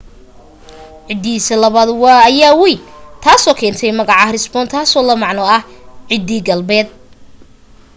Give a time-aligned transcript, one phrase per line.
[1.07, 1.89] ciddidiisa labaad
[2.29, 2.79] ayaa wayn
[3.23, 5.63] taasoo keentay magaca hesperonychus taasoo la macno ah
[6.09, 6.87] ciddi galbeedeed